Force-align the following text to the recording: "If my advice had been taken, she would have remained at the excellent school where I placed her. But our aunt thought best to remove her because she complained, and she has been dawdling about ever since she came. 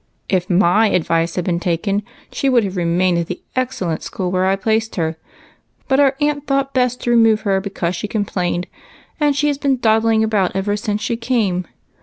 "If 0.29 0.49
my 0.49 0.87
advice 0.89 1.35
had 1.35 1.45
been 1.45 1.59
taken, 1.59 2.01
she 2.31 2.49
would 2.49 2.63
have 2.63 2.75
remained 2.75 3.19
at 3.19 3.27
the 3.27 3.39
excellent 3.55 4.01
school 4.01 4.31
where 4.31 4.47
I 4.47 4.55
placed 4.55 4.95
her. 4.95 5.15
But 5.87 5.99
our 5.99 6.15
aunt 6.19 6.47
thought 6.47 6.73
best 6.73 7.01
to 7.01 7.11
remove 7.11 7.41
her 7.41 7.61
because 7.61 7.95
she 7.95 8.07
complained, 8.07 8.65
and 9.19 9.35
she 9.35 9.47
has 9.47 9.59
been 9.59 9.77
dawdling 9.77 10.23
about 10.23 10.55
ever 10.55 10.75
since 10.75 11.01
she 11.03 11.17
came. 11.17 11.67